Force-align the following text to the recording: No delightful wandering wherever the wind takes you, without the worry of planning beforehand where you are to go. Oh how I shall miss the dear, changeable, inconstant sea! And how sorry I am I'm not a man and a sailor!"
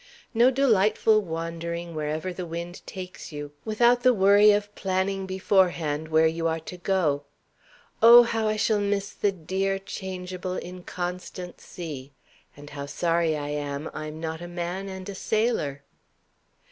No 0.33 0.49
delightful 0.49 1.21
wandering 1.21 1.93
wherever 1.93 2.33
the 2.33 2.47
wind 2.47 2.81
takes 2.87 3.31
you, 3.31 3.51
without 3.65 4.01
the 4.01 4.15
worry 4.15 4.49
of 4.49 4.73
planning 4.73 5.27
beforehand 5.27 6.07
where 6.07 6.25
you 6.25 6.47
are 6.47 6.59
to 6.59 6.77
go. 6.77 7.25
Oh 8.01 8.23
how 8.23 8.47
I 8.47 8.55
shall 8.55 8.79
miss 8.81 9.11
the 9.11 9.31
dear, 9.31 9.77
changeable, 9.77 10.57
inconstant 10.57 11.59
sea! 11.61 12.13
And 12.57 12.71
how 12.71 12.87
sorry 12.87 13.37
I 13.37 13.49
am 13.49 13.91
I'm 13.93 14.19
not 14.19 14.41
a 14.41 14.47
man 14.47 14.89
and 14.89 15.07
a 15.07 15.13
sailor!" 15.13 15.83